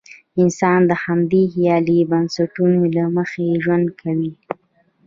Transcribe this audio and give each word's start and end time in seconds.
انسان 0.41 0.79
د 0.89 0.91
همدې 1.03 1.43
خیالي 1.53 1.99
بنسټونو 2.11 2.81
له 2.95 3.03
مخې 3.15 3.47
ژوند 3.63 3.87
کوي. 4.01 4.31